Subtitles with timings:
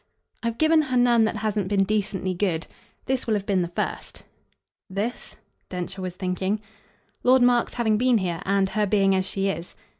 [0.41, 2.65] "I've given her none that hasn't been decently good.
[3.05, 4.23] This will have been the first."
[4.89, 5.37] "'This'?"
[5.69, 6.59] Densher was thinking.
[7.21, 9.75] "Lord Mark's having been here, and her being as she is."